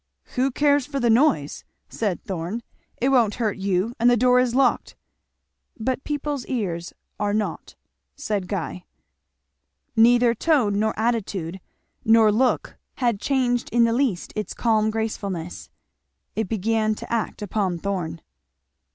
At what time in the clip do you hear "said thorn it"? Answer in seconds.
1.87-3.09